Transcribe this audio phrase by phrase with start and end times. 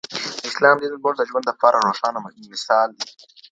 [0.41, 2.19] د اسلام دین زموږ د ژوند دپاره روښانه
[2.51, 3.07] مشال دی.